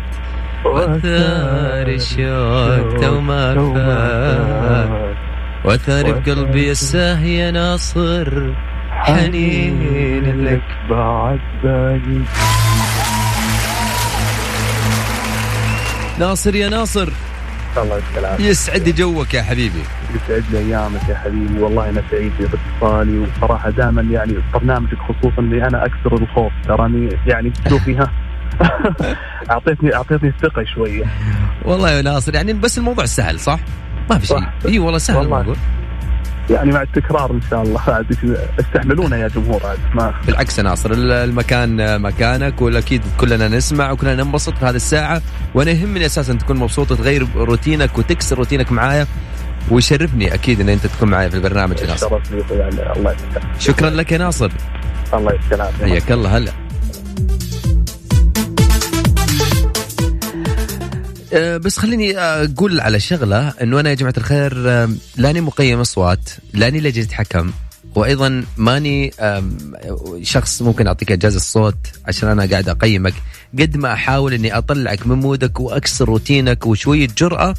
وثار 0.66 1.88
الشوق 1.88 2.98
تو 3.02 3.20
ما 3.22 3.54
فات 3.74 5.18
وثار 5.66 6.12
بقلبي 6.12 6.72
الساهية 6.72 7.50
ناصر 7.50 8.54
حنين 8.92 10.46
لك. 10.46 10.62
بعد 10.90 11.40
باقي 11.64 12.22
ناصر 16.20 16.56
يا 16.56 16.70
ناصر. 16.70 17.10
الله 17.78 17.96
يعطيك 17.96 18.18
العافيه 18.18 18.46
يسعد 18.46 18.84
جوك 18.84 19.34
يا 19.34 19.42
حبيبي. 19.42 19.82
يسعد 20.16 20.44
لي 20.52 20.58
أيامك 20.60 21.10
يا 21.10 21.16
حبيبي. 21.16 21.60
والله 21.60 21.90
أنا 21.90 22.04
سعيد 22.12 22.32
باتصالي 22.40 23.18
وصراحة 23.20 23.70
دائما 23.70 24.02
يعني 24.02 24.34
برنامجك 24.54 24.98
خصوصا 24.98 25.40
إني 25.42 25.68
أنا 25.68 25.86
أكثر 25.86 26.14
الخوف 26.14 26.52
تراني 26.68 27.10
يعني 27.28 27.50
تشوفي 27.66 27.96
ها. 27.96 28.12
اعطيتني 29.52 29.96
أعطيتني 29.96 30.30
الثقة 30.30 30.64
شوية. 30.64 31.04
والله 31.66 31.92
يا 31.92 32.02
ناصر 32.02 32.36
يعني 32.36 32.54
بس 32.54 32.78
الموضوع 32.78 33.06
سهل 33.06 33.40
صح؟ 33.40 33.60
ما 34.10 34.18
في 34.20 34.28
شيء. 34.28 34.44
إي 34.68 34.80
والله 34.80 34.98
سهل 34.98 35.18
والله. 35.18 35.40
الموضوع. 35.42 35.56
يعني 36.50 36.72
مع 36.72 36.82
التكرار 36.82 37.32
إن 37.32 37.42
شاء 37.50 37.64
الله. 37.64 37.82
عاد 37.88 38.06
استحملونا 38.60 39.18
يا 39.18 39.28
جمهور 39.28 39.66
عاد 39.66 39.80
ما 39.94 40.14
بالعكس 40.28 40.58
يا 40.58 40.64
ناصر 40.64 40.92
ال- 40.92 41.12
المكان 41.12 42.02
مكانك 42.02 42.62
والأكيد 42.62 43.02
كلنا 43.20 43.48
نسمع 43.48 43.92
وكلنا 43.92 44.24
ننبسط 44.24 44.58
في 44.58 44.66
هذه 44.66 44.76
الساعة. 44.76 45.22
وأنا 45.54 45.72
يهمني 45.72 46.06
أساسا 46.06 46.34
تكون 46.34 46.58
مبسوط 46.58 46.92
وتغير 46.92 47.28
روتينك 47.36 47.98
وتكسر 47.98 48.38
روتينك 48.38 48.72
معايا. 48.72 49.08
ويشرفني 49.72 50.34
أكيد 50.34 50.62
إن 50.62 50.70
أنت 50.70 50.88
تكون 50.88 51.10
معايا 51.10 51.30
في 51.30 51.36
البرنامج 51.36 51.80
يا 51.82 51.88
ناصر. 51.88 52.10
شرف 52.10 52.32
لي 52.52 52.64
علي. 52.64 52.70
الله 52.70 53.12
العافية. 53.12 53.60
شكرا 53.60 53.90
لك 53.90 54.12
يا 54.12 54.18
ناصر. 54.18 54.52
الله 55.14 55.40
العافيه 55.52 55.86
حياك 55.86 56.12
الله 56.12 56.38
هلا. 56.38 56.52
بس 61.36 61.78
خليني 61.78 62.18
أقول 62.18 62.80
على 62.80 63.00
شغلة 63.00 63.50
إنه 63.50 63.80
أنا 63.80 63.90
يا 63.90 63.94
جماعة 63.96 64.14
الخير 64.18 64.54
أه، 64.70 64.90
لاني 65.18 65.42
مقيم 65.42 65.80
أصوات 65.80 66.30
لاني 66.54 66.80
لجنة 66.80 67.08
حكم 67.12 67.52
وأيضا 67.96 68.44
ماني 68.58 69.12
شخص 70.22 70.62
ممكن 70.62 70.88
أعطيك 70.88 71.12
اجازه 71.12 71.36
الصوت 71.36 71.78
عشان 72.06 72.30
أنا 72.30 72.46
قاعد 72.46 72.70
أقيمك. 72.70 73.14
قد 73.60 73.78
ما 73.78 73.94
أحاول 73.94 74.34
إني 74.34 74.58
أطلعك 74.58 75.08
من 75.08 75.16
مودك 75.16 75.60
وأكسر 75.60 76.06
روتينك 76.06 76.66
وشوية 76.66 77.08
جرأة 77.18 77.54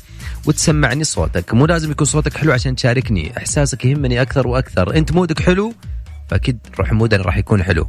وتسمعني 0.47 1.05
صوتك. 1.05 1.55
مو 1.55 1.67
لازم 1.67 1.91
يكون 1.91 2.07
صوتك 2.07 2.37
حلو 2.37 2.53
عشان 2.53 2.77
تشاركني 2.77 3.37
إحساسك 3.39 3.85
يهمني 3.85 4.23
أكثر 4.23 4.47
وأكثر. 4.47 4.97
أنت 4.97 5.13
مودك 5.13 5.43
حلو 5.43 5.75
فأكيد 6.29 6.59
روح 6.79 6.93
مودنا 6.93 7.23
راح 7.23 7.37
يكون 7.37 7.63
حلو. 7.63 7.89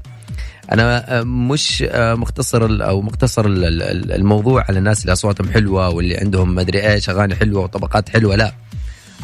أنا 0.72 1.20
آه، 1.20 1.24
مش 1.24 1.84
آه، 1.90 2.14
مختصر 2.16 2.68
أو 2.88 3.02
مختصر 3.02 3.46
ال- 3.46 3.66
ال- 3.84 4.12
الموضوع 4.12 4.66
على 4.70 4.80
الناس 4.80 5.02
اللي 5.02 5.14
أصواتهم 5.14 5.52
حلوة 5.52 5.90
واللي 5.90 6.18
عندهم 6.18 6.56
مدري 6.56 6.92
إيش 6.92 7.10
أغاني 7.10 7.36
حلوة 7.36 7.62
وطبقات 7.64 8.10
حلوة 8.10 8.36
لا. 8.36 8.52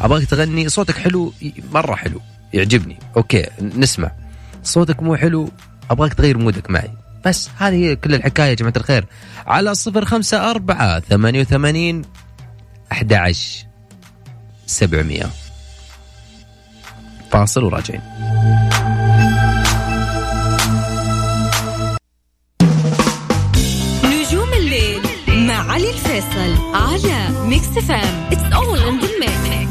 أبغاك 0.00 0.24
تغني 0.24 0.68
صوتك 0.68 0.96
حلو 0.98 1.32
مرة 1.72 1.94
حلو 1.94 2.20
يعجبني. 2.54 2.98
okay 3.16 3.46
نسمع. 3.60 4.10
صوتك 4.64 5.02
مو 5.02 5.16
حلو 5.16 5.50
أبغاك 5.90 6.14
تغير 6.14 6.38
mood 6.38 6.64
ك 6.64 6.70
معي. 6.70 6.90
بس 7.26 7.50
هذه 7.58 7.74
هي 7.74 7.96
كل 7.96 8.14
الحكاية 8.14 8.48
يا 8.48 8.54
جماعة 8.54 8.74
الخير. 8.76 9.06
على 9.46 9.74
صفر 9.74 10.04
خمسة 10.04 10.50
أربعة 10.50 11.00
ثمانية 11.00 11.40
وثمانين 11.40 12.02
أحد 12.92 13.12
عشر 13.12 13.66
سبعمية. 14.66 15.26
فاصل 17.30 17.64
وراجعين. 17.64 18.00
مع 26.16 26.22
علي 26.22 26.28
الفيصل 26.28 26.74
على 26.74 27.46
Mix 27.46 27.66
FM 27.66 28.28
it's 28.32 28.52
all 28.52 28.78
in 28.78 28.98
the 29.00 29.08
mix 29.20 29.65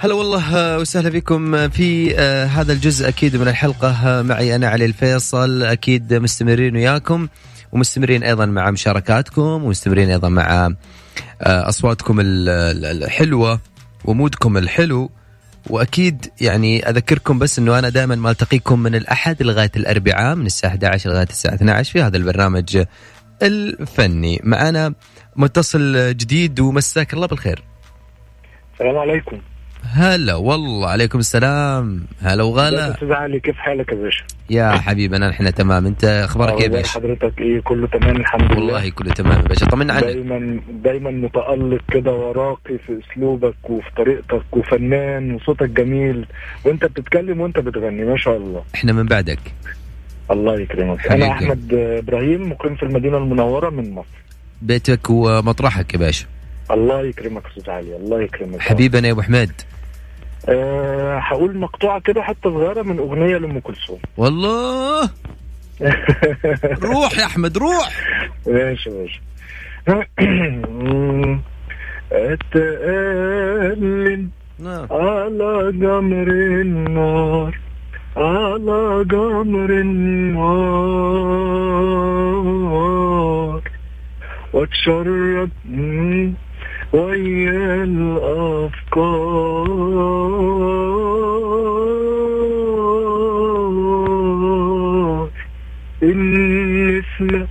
هلا 0.00 0.14
والله 0.14 0.56
آه، 0.56 0.78
وسهلا 0.78 1.08
بكم 1.08 1.68
في 1.68 2.14
آه، 2.18 2.44
هذا 2.44 2.72
الجزء 2.72 3.08
أكيد 3.08 3.36
من 3.36 3.48
الحلقة 3.48 3.90
آه، 4.08 4.22
معي 4.22 4.56
أنا 4.56 4.68
علي 4.68 4.84
الفيصل 4.84 5.62
أكيد 5.62 6.14
مستمرين 6.14 6.76
وياكم 6.76 7.28
ومستمرين 7.72 8.22
أيضا 8.22 8.46
مع 8.46 8.70
مشاركاتكم 8.70 9.42
ومستمرين 9.42 10.10
أيضا 10.10 10.28
مع 10.28 10.66
آه، 11.42 11.68
أصواتكم 11.68 12.20
ال- 12.20 12.48
ال- 12.48 13.02
الحلوة 13.04 13.60
ومودكم 14.04 14.56
الحلو. 14.56 15.10
وأكيد 15.70 16.26
يعني 16.40 16.88
أذكركم 16.88 17.38
بس 17.38 17.58
إنه 17.58 17.78
أنا 17.78 17.88
دائما 17.88 18.14
ما 18.14 18.30
ألتقيكم 18.30 18.78
من 18.80 18.94
الأحد 18.94 19.42
لغاية 19.42 19.70
الأربعاء 19.76 20.34
من 20.34 20.46
الساعة 20.46 20.70
11 20.70 21.10
لغاية 21.10 21.26
الساعة 21.30 21.54
12 21.54 21.92
في 21.92 22.02
هذا 22.02 22.16
البرنامج 22.16 22.84
الفني. 23.42 24.40
معنا 24.44 24.92
متصل 25.36 26.14
جديد 26.16 26.60
ومساك 26.60 27.14
الله 27.14 27.26
بالخير. 27.26 27.62
السلام 28.74 28.96
عليكم. 28.98 29.40
هلا 29.84 30.34
والله 30.34 30.88
عليكم 30.88 31.18
السلام. 31.18 32.00
هلا 32.22 32.42
وغلا. 32.42 32.90
أستاذ 32.90 33.12
علي 33.12 33.40
كيف 33.40 33.56
حالك 33.56 33.92
يا 33.92 33.96
باشا؟ 33.96 34.24
يا 34.50 34.70
حبيبنا 34.70 35.28
نحن 35.28 35.54
تمام. 35.54 35.86
أنت 35.86 36.04
أخبارك 36.04 36.52
إيه 36.52 36.62
يا 36.62 36.68
باشا؟ 36.68 36.90
حضرتك 36.90 37.40
إيه 37.40 37.60
كله 37.60 37.86
تمام؟ 37.86 38.16
الحمد 38.16 38.52
لله. 38.52 38.56
والله 38.56 38.90
كله 38.90 39.12
تمام 39.12 39.38
يا 39.42 39.48
باشا. 39.48 39.66
طمنا 39.66 39.92
عنك 39.92 40.04
دايما 40.04 40.60
دايما 40.70 41.10
متألق 41.10 41.80
كده 41.92 42.12
وراقي 42.12 42.78
في 42.86 43.00
أسلوبك 43.12 43.70
وفي 43.70 43.90
طريقتك 43.96 44.56
وفنان 44.56 45.34
وصوتك 45.34 45.68
جميل. 45.70 46.26
وأنت 46.64 46.84
بتتكلم 46.84 47.40
وأنت 47.40 47.58
بتغني 47.58 48.04
ما 48.04 48.16
شاء 48.16 48.36
الله. 48.36 48.62
إحنا 48.74 48.92
من 48.92 49.06
بعدك. 49.06 49.40
الله 50.30 50.60
يكرمك. 50.60 51.06
أنا 51.06 51.30
أحمد 51.30 51.74
إبراهيم 51.74 52.50
مقيم 52.50 52.76
في 52.76 52.82
المدينة 52.82 53.16
المنورة 53.16 53.70
من 53.70 53.94
مصر. 53.94 54.18
بيتك 54.62 55.10
ومطرحك 55.10 55.94
يا 55.94 55.98
باشا. 55.98 56.26
الله 56.70 57.00
يكرمك 57.00 57.42
أستاذ 57.46 57.70
علي 57.70 57.96
الله 57.96 58.22
يكرمك. 58.22 58.60
حبيبنا 58.60 59.06
يا 59.08 59.12
أبو 59.12 59.22
حميد 59.22 59.52
أه 60.48 61.18
هقول 61.18 61.58
مقطوعة 61.58 62.00
كده 62.00 62.22
حتى 62.22 62.40
صغيرة 62.44 62.82
من 62.82 62.98
أغنية 62.98 63.36
لأم 63.36 63.58
كلثوم. 63.60 63.98
والله. 64.16 65.10
روح 66.82 67.18
يا 67.18 67.24
أحمد 67.24 67.58
روح. 67.58 67.90
ماشي 68.46 68.90
ماشي. 68.90 69.20
اتقلن 72.12 74.28
نعم. 74.58 74.86
على 74.90 75.72
جمر 75.72 76.28
النار 76.60 77.58
على 78.16 79.04
جمر 79.04 79.70
النار. 79.70 81.18
واتشرب 84.52 85.50
ويا 86.92 87.84
الأفكار؟ 94.38 95.28
النسمة 96.02 97.46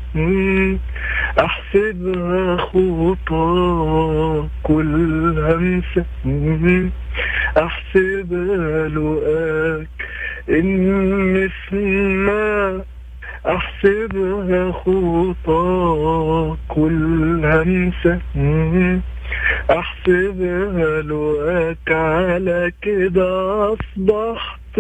أحسبها 1.40 2.58
خطى 2.58 4.48
كل 4.64 5.34
همسة 5.40 6.06
أحسبها 7.58 8.88
لقاك 8.88 9.88
النسمة 10.50 12.02
أحسبها 13.48 14.72
خطى 14.72 16.56
كل 16.68 17.42
همسة 17.46 18.20
أحسبها 19.70 21.02
لقاك 21.02 21.92
على 21.92 22.72
كده 22.82 23.74
أصبحت 23.74 24.78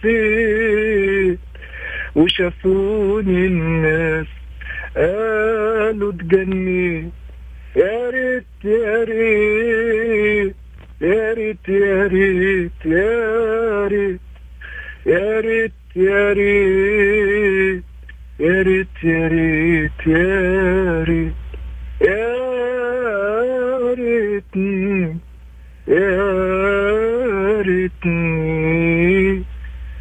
وأمسيت 0.00 1.38
وشافوني 2.16 3.46
الناس 3.46 4.26
قالوا 4.96 6.12
اتجنيت 6.12 7.10
يا 7.76 8.10
ريت 8.10 8.44
يا 8.64 9.04
ريت 9.04 10.54
يا 11.00 11.32
ريت 11.34 11.68
يا 11.68 12.06
ريت 12.06 12.72
يا 12.86 13.86
ريت 13.86 14.20
يا 15.06 15.40
ريت 15.40 15.72
يا 15.96 16.32
ريت 16.32 17.84
يا 18.40 18.62
ريت 18.62 19.04
يا 19.04 19.28
ريت 19.28 20.06
يا 20.06 21.04
ريت. 21.08 21.32
ريتني 27.80 29.44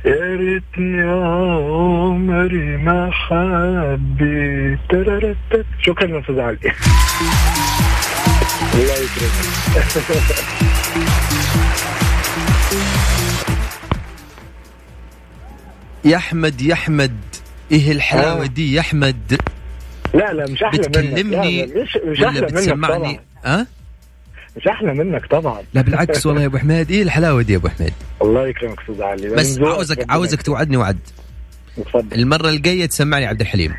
يا 0.06 0.36
ريتني 0.36 1.02
عمري 1.04 2.78
ما 2.78 3.12
حبيت. 3.12 4.80
شكرا 5.82 6.08
يا 6.10 6.20
أستاذ 6.20 6.40
علي 6.40 6.58
الله 8.74 8.94
يكرمك 8.94 10.50
يا 16.06 16.18
أحمد 16.18 16.62
يا 16.62 16.74
أحمد 16.74 17.16
إيه 17.72 17.92
الحلاوة. 17.92 18.46
دي 18.46 18.74
يا 18.74 18.80
أحمد 18.80 19.42
لا 20.14 20.34
لا 20.34 20.46
مش 20.52 20.64
أحلى 20.64 20.80
منك 20.80 20.90
بتكلمني 20.90 21.66
مش 21.66 21.98
مش 22.06 22.22
أحلى 22.24 22.42
منك 22.42 22.52
بتسمعني 22.54 23.20
ها 23.46 23.68
مش 24.60 24.68
أحلى 24.68 24.94
منك 24.94 25.26
طبعا. 25.26 25.62
لا 25.74 25.82
بالعكس 25.82 26.26
والله 26.26 26.42
يا 26.42 26.46
أبو 26.48 26.58
حميد. 26.58 26.92
إيه 26.92 27.04
الحلاوة 27.04 27.42
دي 27.42 27.54
يا 27.54 27.58
أبو 27.58 27.68
حميد؟ 27.68 27.94
الله 28.22 28.48
يكرمك 28.48 28.80
أستاذ 28.82 29.02
علي. 29.02 29.30
بس 29.30 29.60
عاوزك 29.60 30.06
عاوزك 30.12 30.42
توعدني 30.42 30.78
وعد. 30.78 30.98
اتفضل. 31.78 32.06
المرة 32.20 32.50
الجاية 32.50 32.86
تسمعني 32.86 33.26
عبد 33.26 33.42
الحليم. 33.42 33.74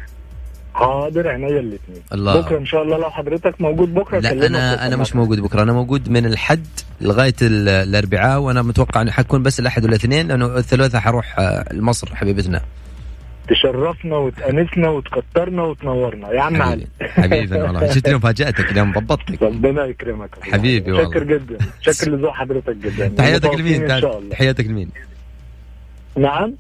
حاضر 0.75 1.29
عينيا 1.29 1.49
الاثنين 1.61 2.03
الله. 2.13 2.41
بكرة 2.41 2.59
إن 2.59 2.67
شاء 2.67 2.83
الله 2.83 2.99
لو 2.99 3.11
حضرتك 3.11 3.61
موجود 3.61 3.95
بكرة 3.95 4.19
لا 4.21 4.47
أنا 4.47 4.87
أنا 4.87 4.97
مش. 4.97 5.17
موجود 5.17 5.41
بكرة. 5.41 5.63
أنا 5.63 5.73
موجود 5.73 6.09
من 6.09 6.27
الحد 6.27 6.67
لغاية 7.01 7.35
ال- 7.43 7.69
الأربعاء 7.69 8.41
وأنا 8.41 8.63
متوقع 8.63 9.01
إني 9.03 9.13
حكون 9.13 9.43
بس 9.43 9.61
الأحد 9.61 9.85
والإثنين 9.85 10.29
لأنه 10.29 10.57
الثلاثاء 10.59 11.01
حروح 11.01 11.39
آه، 11.39 11.65
لمصر 11.73 12.15
حبيبتنا. 12.17 12.61
تشرفنا 13.51 14.17
وتأنسنا 14.17 14.89
وتكترنا 14.89 15.63
وتنورنا. 15.63 16.33
يا 16.33 16.41
عم 16.41 16.63
علي. 16.63 16.87
حبيبي. 17.03 17.59
والله 17.59 17.87
شفت 17.95 18.07
اليوم 18.07 18.21
فاجأتك 18.21 18.73
اليوم 18.73 18.93
ضبطتك. 18.93 19.43
ربنا 19.43 19.85
يكرمك. 19.85 20.31
حبيبي 20.43 20.93
والله. 20.93 21.11
شكر 21.11 21.25
جدا. 21.25 21.59
شكر 21.81 22.11
لذوق 22.11 22.33
حضرتك 22.33 22.77
جدا. 22.77 23.09
تحياتك 23.19 23.45
متواصلين 23.45 23.87
لمين؟ 23.87 24.31
تحياتك 24.31 24.67
لمين؟ 24.67 24.91
نعم. 26.17 26.55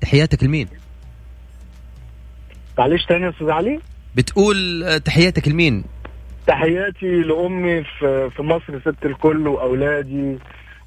تحياتك 0.00 0.44
لمين؟ 0.44 0.68
معلش 2.78 3.06
تاني 3.06 3.24
يا 3.24 3.30
أستاذ 3.30 3.50
علي. 3.50 3.80
بتقول 4.14 4.56
تحياتك 5.04 5.48
لمين؟ 5.48 5.84
تحياتي 6.46 7.20
لأمي 7.22 7.84
في 7.84 8.30
في 8.36 8.42
مصر 8.42 8.80
ست 8.80 9.06
الكل 9.06 9.48
وأولادي 9.48 10.38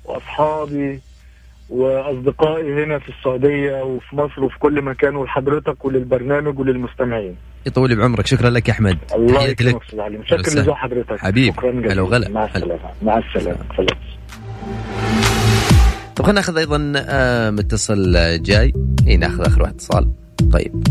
وأصحابي. 0.05 0.99
وأصدقائي 1.69 2.83
هنا 2.83 2.99
في 2.99 3.09
السعودية 3.09 3.83
وفي 3.83 4.15
مصر 4.15 4.43
وفي 4.43 4.59
كل 4.59 4.81
مكان 4.81 5.15
ولحضرتك 5.15 5.85
وللبرنامج 5.85 6.59
وللمستمعين. 6.59 7.35
يطول 7.65 7.95
بعمرك. 7.95 8.27
شكرا 8.27 8.49
لك 8.49 8.67
يا 8.67 8.73
أحمد. 8.73 8.97
الله 9.15 9.43
يكرمك 9.43 9.81
وسهلا. 9.93 10.61
لذوق 10.61 10.75
حضرتك. 10.75 11.19
حبيبي. 11.19 11.51
شكرا 11.51 11.71
هلا 11.71 12.01
وغلا. 12.01 12.29
مع. 12.29 12.45
السلامة. 12.45 12.79
مع 13.01 13.17
السلامة. 13.17 13.59
طب 16.15 16.25
خلينا 16.25 16.39
ناخذ 16.39 16.57
أيضا 16.57 16.93
آه، 16.97 17.49
متصل 17.49 18.13
جاي. 18.43 18.73
اي 19.07 19.17
ناخذ 19.17 19.45
آخر 19.45 19.61
واحد 19.61 19.73
اتصال 19.73 20.11
طيب. 20.53 20.87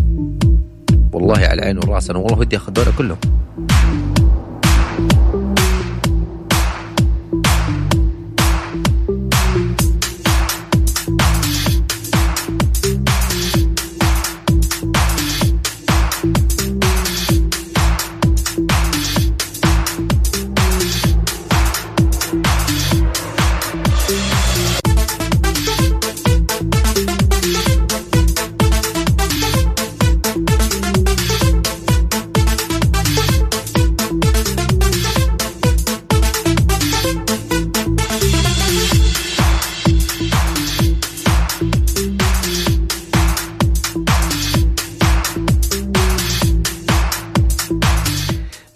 والله 1.13 1.39
على 1.39 1.55
العين 1.55 1.79
والراس 1.79 2.11
أنا 2.11 2.19
والله 2.19 2.39
ودي 2.39 2.57
أخذ 2.57 2.73
دوري 2.73 2.91
كلهم. 2.99 3.19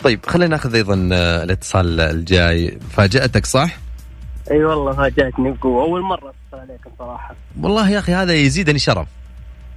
طيب 0.09 0.27
خلينا 0.27 0.51
ناخذ 0.51 0.75
أيضا 0.75 1.09
آه، 1.13 1.45
الاتصال 1.45 2.01
الجاي. 2.01 2.79
فاجأتك 2.91 3.47
صح؟ 3.47 3.77
أي 4.51 4.65
والله 4.65 4.93
فاجأتني 4.93 5.51
بقوة. 5.51 5.83
أول 5.83 6.03
مرة 6.03 6.17
أتصل 6.29 6.63
عليكم 6.63 6.91
صراحة. 6.99 7.35
والله 7.61 7.91
يا 7.91 7.99
أخي 7.99 8.13
هذا 8.13 8.35
يزيدني 8.35 8.79
شرف. 8.79 9.07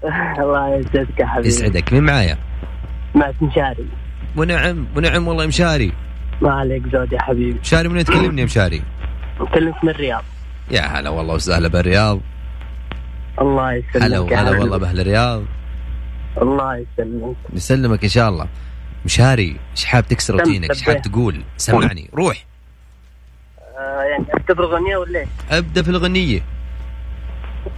الله 0.43 0.75
يسعدك 0.75 1.19
يا 1.19 1.25
حبيبي. 1.25 1.47
يسعدك. 1.47 1.93
مين 1.93 2.03
معايا؟ 2.03 2.37
مع 3.15 3.31
مشاري. 3.41 3.85
ونعم 4.37 4.87
ونعم 4.95 5.27
والله 5.27 5.45
مشاري. 5.45 5.93
ما 6.41 6.51
عليك 6.51 6.83
زود 6.93 7.13
يا 7.13 7.21
حبيبي. 7.21 7.59
مشاري 7.59 7.89
من 7.89 8.03
تكلمني 8.03 8.41
يا 8.41 8.45
مشاري؟ 8.45 8.81
كلمت 9.53 9.83
من 9.83 9.89
الرياض. 9.89 10.23
يا 10.71 10.81
هلا 10.81 11.09
والله 11.09 11.33
وسهلا 11.33 11.67
بالرياض. 11.67 12.19
الله 13.41 13.73
يسلمك 13.73 14.03
هلا 14.03 14.37
حبيبي. 14.37 14.59
والله 14.59 14.77
بأهل 14.77 14.99
الرياض. 14.99 15.43
الله 16.41 16.77
يسلمك. 16.77 17.35
يسلمك 17.53 18.03
إن 18.03 18.09
شاء 18.09 18.29
الله. 18.29 18.47
مشاري 19.05 19.55
إيش 19.71 19.85
حاب 19.85 20.07
تكسر 20.07 20.33
روتينك؟ 20.33 20.69
إيش 20.69 20.81
حاب. 20.81 21.01
تقول؟ 21.01 21.41
سمعني 21.57 22.09
روح. 22.13 22.45
آه 23.77 24.01
يعني 24.01 24.25
اكتب 24.33 24.61
اغنيه 24.61 24.97
ولا 24.97 25.19
إيش؟ 25.19 25.27
أبدأ 25.51 25.81
في 25.81 25.89
الاغنيه 25.89 26.41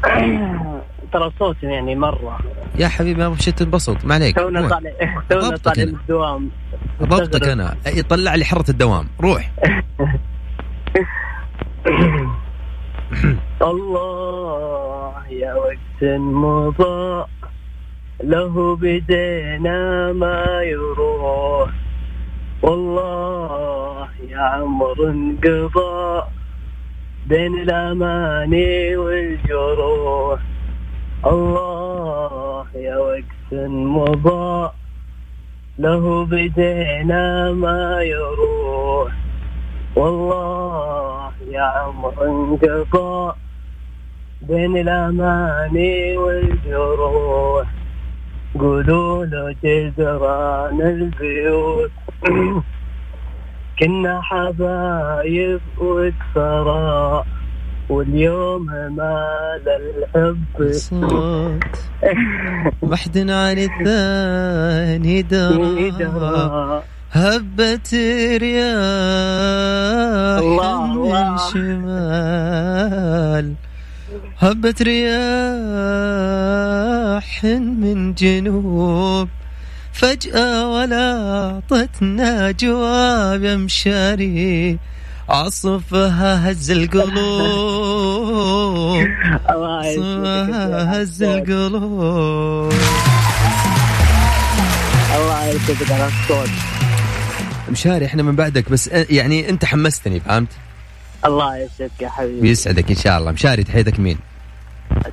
ترى 1.13 1.31
صوتي 1.39 1.65
يعني 1.65 1.95
مرة. 1.95 2.39
يا 2.75 2.87
حبيبي 2.87 3.29
ما 3.29 3.35
في 3.35 3.43
شيء 3.43 3.53
تنبسط 3.53 4.05
ما 4.05 4.15
عليك 4.15 4.35
تونا. 4.35 4.69
طالع 4.69 4.91
تونا 5.29 5.57
طالع. 5.57 5.83
من 5.85 5.89
الدوام. 5.89 6.49
ضبطك 7.03 7.47
أنا. 7.47 7.75
يطلع 7.87 8.35
لي 8.35 8.45
حرة 8.45 8.65
الدوام. 8.71 9.07
روح. 9.21 9.51
الله 13.61 15.13
يا 15.29 15.53
وقت 15.53 16.03
مضى 16.19 17.25
له 18.23 18.75
بدينا 18.75 20.13
ما 20.13 20.61
يروح. 20.63 21.69
والله 22.61 24.07
يا 24.29 24.39
عمر 24.39 24.97
انقضى 25.03 26.23
بين 27.27 27.53
الاماني 27.61 28.95
والجروح. 28.95 30.39
الله 31.25 32.65
يا 32.75 32.97
وقت 32.97 33.53
مضى 33.69 34.71
له 35.79 36.25
بدينا 36.25 37.51
ما 37.51 38.01
يروح. 38.03 39.11
والله 39.95 41.31
يا 41.51 41.61
عمر 41.61 42.13
انقضى 42.25 43.33
بين 44.41 44.77
الاماني 44.77 46.17
والجروح. 46.17 47.82
قولوا 48.59 49.25
له 49.25 49.55
جدران 49.63 50.81
البيوت. 50.81 51.91
كنا 53.79 54.21
حبايب 54.21 55.61
وكسراء 55.81 57.25
واليوم 57.89 58.65
مال 58.65 59.65
الحب. 59.67 60.71
صوت. 60.71 61.63
واحد 62.81 63.17
عن 63.17 63.57
الثاني 63.57 65.21
درى 65.21 65.91
درا 65.91 66.83
هبت 67.11 67.93
رياح 68.41 68.73
الله، 70.43 70.87
من. 71.13 71.37
شمال. 71.51 72.73
هبت 74.43 74.81
رياح 74.81 75.13
من 77.43 78.13
جنوب 78.13 79.29
فجأة 79.93 80.67
ولا 80.69 81.05
أعطتنا 81.45 82.51
جواب 82.51 83.43
يا 83.43 83.55
مشاري 83.55 84.79
عصفها 85.29 86.51
هز 86.51 86.71
القلوب 86.71 87.13
الله 89.49 89.85
يسعدك 89.85 90.53
عصفها 90.53 91.01
هز 91.01 91.23
القلوب. 91.23 92.73
الله 95.15 95.45
يسعدك 95.47 95.91
على 95.91 96.07
الصوت 96.07 96.49
مشاري 97.71 98.05
إحنا 98.05 98.23
من 98.23 98.35
بعدك 98.35 98.69
بس 98.71 98.89
أ- 98.89 98.93
يعني 99.09 99.49
أنت 99.49 99.65
حمستني 99.65 100.19
فهمت؟ 100.19 100.49
الله 101.25 101.57
يسعدك 101.57 102.01
يا 102.01 102.09
حبيبي. 102.09 102.41
بيسعدك 102.41 102.89
إن 102.89 102.95
شاء 102.97 103.17
الله. 103.19 103.31
مشاري 103.31 103.63
تحيتك 103.63 103.99
مين؟ 103.99 104.17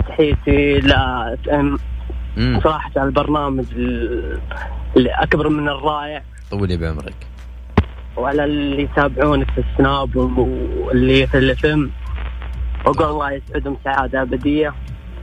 تحيتي 0.08 0.80
لا. 0.80 1.36
صراحة 2.64 2.90
على 2.96 3.06
البرنامج 3.06 3.66
أكبر 4.96 5.48
من 5.48 5.68
الرائع. 5.68 6.22
طولي 6.50 6.76
بعمرك. 6.76 7.14
وعلى 8.16 8.44
اللي 8.44 8.82
يتابعونك 8.82 9.50
في 9.50 9.64
السناب 9.72 10.16
واللي 10.16 11.26
في 11.26 11.38
الفيلم 11.38 11.90
وأقول 12.86 13.08
الله 13.10 13.32
يسعدهم 13.32 13.76
سعادة 13.84 14.22
أبدية 14.22 14.74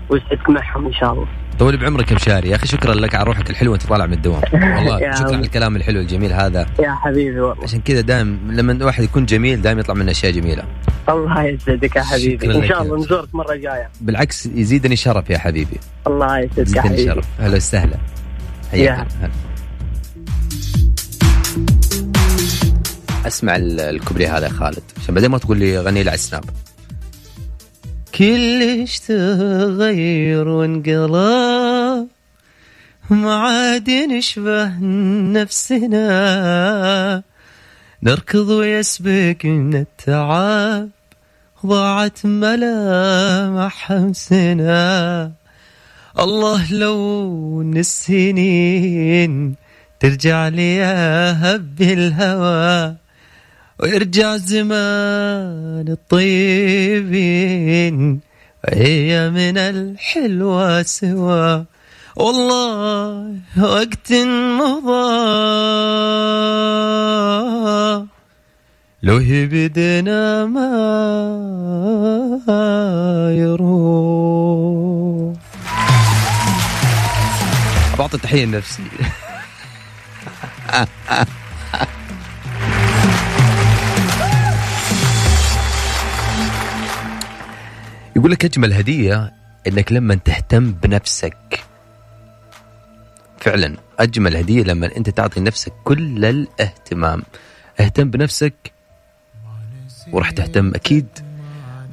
ويسعدك 0.10 0.50
معهم 0.50 0.86
إن 0.86 0.93
شاء 0.93 1.13
الله. 1.13 1.28
طولي 1.60 1.78
بعمرك 1.78 2.12
يا 2.12 2.15
مشاري. 2.15 2.50
يا 2.50 2.56
أخي 2.56 2.67
شكرا 2.67 2.93
لك 2.93 3.15
على 3.15 3.24
روحك 3.24 3.50
الحلوة 3.50 3.76
انت 3.76 3.86
طالع 3.86 4.06
من 4.06 4.13
الدوام. 4.13 4.41
والله 4.54 4.98
شكرا. 5.15 5.28
على 5.28 5.36
الكلام 5.46 5.76
الحلو 5.76 6.00
الجميل 6.00 6.34
هذا. 6.34 6.65
يا 6.80 6.91
حبيبي 6.91 7.39
والله. 7.39 7.63
عشان 7.63 7.82
كذا 7.82 8.02
دائم 8.02 8.39
لما 8.52 8.72
الواحد 8.72 9.04
يكون 9.04 9.26
جميل 9.26 9.62
دائما 9.62 9.80
يطلع 9.82 9.93
منه 9.96 10.12
أشياء 10.12 10.32
جميلة. 10.32 10.63
الله 11.10 11.43
يسعدك 11.43 11.96
يا 11.96 12.02
حبيبي. 12.02 12.48
لك 12.48 12.65
شاء 12.65 12.82
الله. 12.82 12.98
نزورك 12.98 13.36
مرة 13.36 13.56
جاية. 13.56 13.89
بالعكس 14.02 14.46
يزيدني 14.46 14.96
شرف 14.96 15.30
يا 15.30 15.38
حبيبي. 15.38 15.78
الله 16.08 16.39
يسعدك 16.39 16.58
يا 16.58 16.62
يزيدني 16.63 16.82
حبيبي. 16.82 17.06
شرف. 17.06 17.26
أهلا 17.39 17.56
وسهلا. 17.56 17.98
يا 18.74 18.93
حياك. 18.93 19.08
أسمع 23.28 23.56
ال- 23.56 23.80
الكوبلي 23.80 24.28
هذا 24.28 24.46
يا 24.48 24.52
خالد. 24.52 24.84
عشان 25.02 25.15
بعدين 25.15 25.32
ما 25.32 25.38
تقول 25.38 25.58
لي 25.58 25.80
غني 25.80 26.04
لي 26.04 26.10
على 26.10 26.15
السناب 26.17 26.43
كلش 28.15 29.00
تغير 29.00 30.48
وانقلب. 30.48 31.46
ما 33.10 33.36
عاد 33.36 33.89
نشبه 33.89 34.80
نفسنا. 35.39 36.08
نركض 38.04 38.50
ويسبق 38.50 39.46
من 39.46 39.76
التعب 39.76 40.89
ضاعت 41.65 42.26
ملامح 42.26 43.91
همسنا 43.91 45.32
الله 46.20 46.74
لو 46.74 47.63
نسينين 47.63 49.56
ترجع 50.00 50.48
لي 50.48 50.84
هب 51.41 51.82
الهوى 51.82 52.96
ويرجع 53.80 54.38
زمان 54.38 55.86
الطيبين 55.89 57.39
وهي 58.67 59.30
من 59.30 59.58
الحلوة 59.58 60.84
سوا 60.84 61.63
والله 62.17 63.38
وقت 63.58 64.13
مضى. 64.58 65.17
لو 69.03 69.19
بدنا 69.30 70.45
ما 70.45 70.69
يروح. 73.38 74.77
بعطي 77.97 78.17
تحية 78.17 78.45
لنفسي. 78.45 78.84
يقول 88.15 88.32
لك 88.32 88.45
أجمل 88.45 88.73
هدية 88.73 89.34
إنك 89.67 89.91
لما 89.91 90.15
تهتم 90.15 90.71
بنفسك 90.71 91.66
فعلا 93.39 93.78
أجمل 94.00 94.38
هدية 94.38 94.63
لما 94.63 94.97
أنت 94.97 95.10
تعطي 95.10 95.39
نفسك 95.39 95.73
كل 95.84 96.26
الاهتمام. 96.26 97.23
اهتم 97.80 98.10
بنفسك 98.10 98.54
وراح 100.12 100.32
تهتم 100.32 100.76
أكيد 100.76 101.08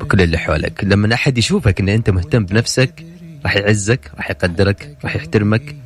بكل 0.00 0.20
اللي 0.22 0.38
حولك. 0.38 0.84
لما 0.84 1.14
أحد 1.14 1.38
يشوفك 1.38 1.80
إن 1.80 1.88
أنت 1.88 2.10
مهتم 2.10 2.44
بنفسك 2.44 3.04
راح 3.44 3.56
يعزك 3.56 4.10
راح 4.16 4.30
يقدرك 4.30 4.96
راح 5.04 5.16
يحترمك 5.16 5.76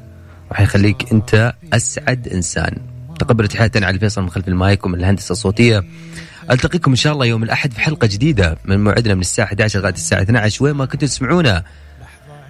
راح 0.51 0.61
يخليك 0.61 1.13
أنت 1.13 1.53
أسعد 1.73 2.29
إنسان. 2.29 2.77
تقبلت 3.19 3.57
حياتنا 3.57 3.87
على 3.87 3.95
الفيصل 3.95 4.23
من 4.23 4.31
خلف 4.31 4.49
المايك 4.49 4.87
ومن 4.87 4.99
الهندسة 4.99 5.33
الصوتية. 5.33 5.85
ألتقيكم 6.51 6.91
إن 6.91 6.97
شاء 6.97 7.13
الله 7.13 7.27
يوم 7.27 7.43
الأحد 7.43 7.73
في 7.73 7.81
حلقة 7.81 8.07
جديدة 8.07 8.59
من 8.65 8.85
موعدنا 8.85 9.15
من 9.15 9.21
الساعة 9.21 9.47
11 9.47 9.81
لغاية 9.81 9.93
الساعة 9.93 10.23
12 10.23 10.65
وين 10.65 10.75
ما 10.75 10.85
كنتوا 10.87 11.09
تسمعونا 11.09 11.65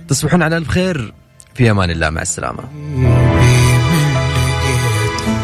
تصبحون 0.08 0.42
على 0.42 0.56
ألف 0.56 0.68
خير. 0.68 1.14
في 1.58 1.70
أمان 1.70 1.90
الله 1.90 2.10
مع 2.10 2.22
السلامة. 2.22 2.62